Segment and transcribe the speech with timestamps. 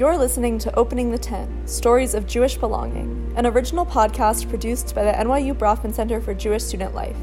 [0.00, 5.04] You're listening to Opening the Tent Stories of Jewish Belonging, an original podcast produced by
[5.04, 7.18] the NYU Bronfman Center for Jewish Student Life.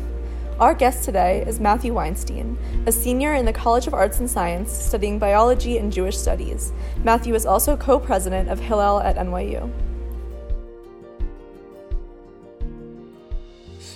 [0.60, 2.56] Our guest today is Matthew Weinstein,
[2.86, 6.72] a senior in the College of Arts and Science studying biology and Jewish studies.
[7.04, 9.72] Matthew is also co president of Hillel at NYU.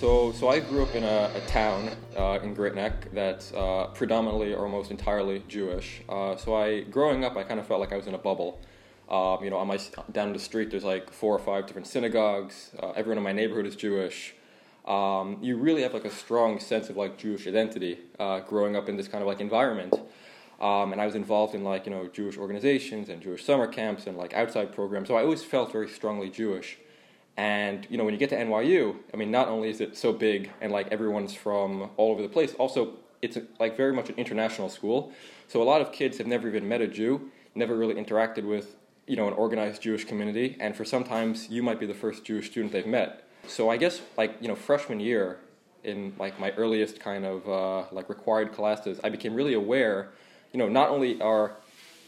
[0.02, 3.86] So, so I grew up in a, a town uh, in Great Neck that's uh,
[3.94, 6.02] predominantly or almost entirely Jewish.
[6.08, 8.60] Uh, so I, growing up, I kind of felt like I was in a bubble.
[9.08, 9.78] Um, you know, on my
[10.10, 12.72] down the street, there's like four or five different synagogues.
[12.82, 14.34] Uh, everyone in my neighborhood is Jewish.
[14.88, 18.88] Um, you really have like a strong sense of like Jewish identity uh, growing up
[18.88, 19.94] in this kind of like environment.
[20.60, 24.08] Um, and I was involved in like you know Jewish organizations and Jewish summer camps
[24.08, 25.06] and like outside programs.
[25.06, 26.78] So I always felt very strongly Jewish.
[27.36, 30.12] And you know, when you get to NYU, I mean, not only is it so
[30.12, 34.16] big and like everyone's from all over the place, also it's like very much an
[34.16, 35.12] international school.
[35.48, 38.76] So a lot of kids have never even met a Jew, never really interacted with
[39.06, 42.50] you know an organized Jewish community, and for sometimes you might be the first Jewish
[42.50, 43.24] student they've met.
[43.48, 45.38] So I guess like you know freshman year,
[45.84, 50.10] in like my earliest kind of uh, like required classes, I became really aware.
[50.52, 51.52] You know, not only are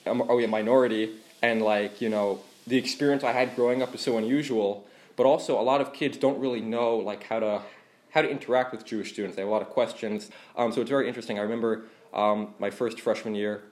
[0.06, 4.00] are we a minority, and like you know the experience I had growing up is
[4.00, 7.62] so unusual but also a lot of kids don't really know like how to
[8.10, 9.34] how to interact with Jewish students.
[9.34, 10.30] They have a lot of questions.
[10.56, 11.38] Um, so it's very interesting.
[11.38, 13.64] I remember um, my first freshman year,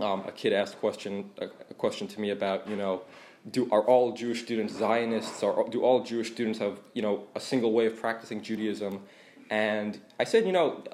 [0.00, 3.02] um, a kid asked a question a, a, question to me about you know.
[3.50, 5.42] Do, are all Jewish students Zionists?
[5.42, 9.00] Or do all Jewish students have you know a single way of practicing Judaism?
[9.48, 10.84] And I said, you know,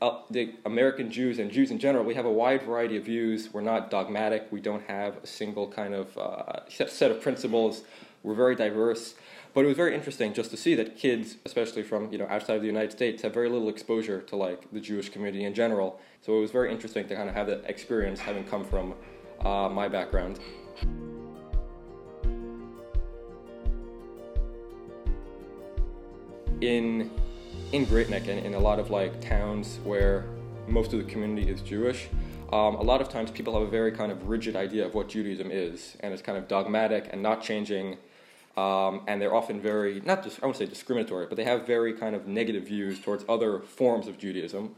[0.00, 3.52] uh, the American Jews and Jews in general, we have a wide variety of views.
[3.52, 4.48] We're not dogmatic.
[4.50, 7.82] We don't have a single kind of uh, set of principles.
[8.26, 9.14] We're very diverse.
[9.54, 12.56] But it was very interesting just to see that kids, especially from you know outside
[12.56, 16.00] of the United States, have very little exposure to like the Jewish community in general.
[16.22, 18.94] So it was very interesting to kind of have that experience, having come from
[19.40, 20.40] uh, my background.
[26.60, 27.10] In
[27.72, 30.24] in Great Neck and in a lot of like towns where
[30.66, 32.08] most of the community is Jewish,
[32.52, 35.08] um, a lot of times people have a very kind of rigid idea of what
[35.08, 37.98] Judaism is, and it's kind of dogmatic and not changing
[38.56, 41.92] um, and they're often very, not just, I won't say discriminatory, but they have very
[41.92, 44.74] kind of negative views towards other forms of Judaism,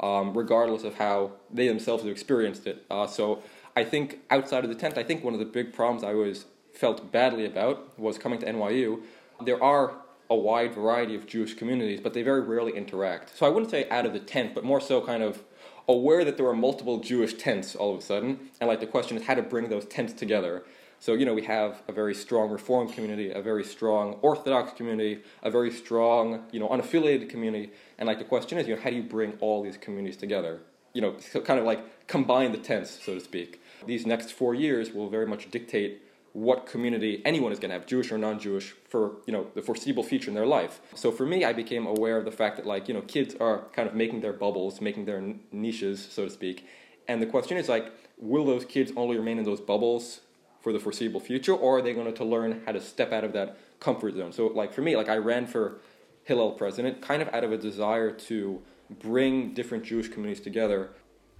[0.00, 2.84] um, regardless of how they themselves have experienced it.
[2.90, 3.42] Uh, so
[3.74, 6.44] I think outside of the tent, I think one of the big problems I always
[6.74, 9.02] felt badly about was coming to NYU.
[9.44, 9.94] There are
[10.28, 13.36] a wide variety of Jewish communities, but they very rarely interact.
[13.36, 15.42] So I wouldn't say out of the tent, but more so kind of
[15.88, 19.16] aware that there are multiple Jewish tents all of a sudden, and like the question
[19.16, 20.64] is how to bring those tents together.
[21.02, 25.20] So, you know, we have a very strong Reform community, a very strong Orthodox community,
[25.42, 27.72] a very strong, you know, unaffiliated community.
[27.98, 30.60] And like the question is, you know, how do you bring all these communities together?
[30.92, 33.60] You know, kind of like combine the tents, so to speak.
[33.84, 36.02] These next four years will very much dictate
[36.34, 40.04] what community anyone is going to have, Jewish or non-Jewish, for you know the foreseeable
[40.04, 40.80] future in their life.
[40.94, 43.64] So for me, I became aware of the fact that like you know kids are
[43.72, 46.64] kind of making their bubbles, making their niches, so to speak.
[47.08, 50.20] And the question is like, will those kids only remain in those bubbles
[50.62, 53.32] for the foreseeable future, or are they going to learn how to step out of
[53.32, 54.32] that comfort zone?
[54.32, 55.80] So, like for me, like I ran for
[56.24, 58.62] Hillel president, kind of out of a desire to
[59.00, 60.90] bring different Jewish communities together.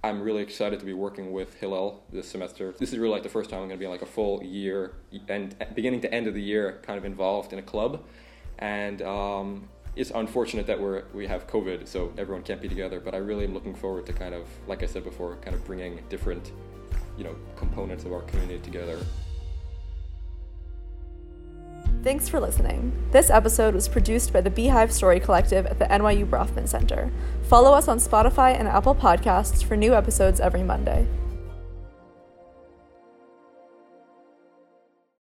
[0.03, 2.73] I'm really excited to be working with Hillel this semester.
[2.77, 4.95] This is really like the first time I'm going to be like a full year
[5.29, 8.03] and beginning to end of the year, kind of involved in a club,
[8.59, 12.99] and um, it's unfortunate that we're we have COVID, so everyone can't be together.
[12.99, 15.63] But I really am looking forward to kind of, like I said before, kind of
[15.63, 16.51] bringing different
[17.17, 18.97] you know components of our community together.
[22.03, 22.91] Thanks for listening.
[23.11, 27.11] This episode was produced by the Beehive Story Collective at the NYU Bronfman Center.
[27.43, 31.07] Follow us on Spotify and Apple Podcasts for new episodes every Monday.